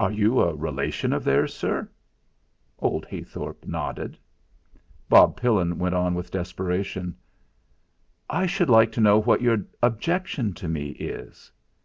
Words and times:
"Are 0.00 0.10
you 0.10 0.40
a 0.40 0.52
relation 0.52 1.12
of 1.12 1.22
theirs, 1.22 1.54
sir?" 1.54 1.88
Old 2.80 3.06
Heythorp 3.06 3.64
nodded. 3.68 4.18
Bob 5.08 5.36
Pillin 5.36 5.78
went 5.78 5.94
on 5.94 6.16
with 6.16 6.32
desperation: 6.32 7.14
"I 8.28 8.46
should 8.46 8.68
like 8.68 8.90
to 8.90 9.00
know 9.00 9.20
what 9.20 9.42
your 9.42 9.58
objection 9.80 10.54
to 10.54 10.66
me 10.66 10.88
is." 10.88 11.52